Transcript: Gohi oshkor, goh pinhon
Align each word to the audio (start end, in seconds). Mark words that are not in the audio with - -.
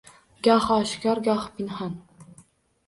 Gohi 0.47 0.77
oshkor, 0.77 1.21
goh 1.29 1.47
pinhon 1.59 1.97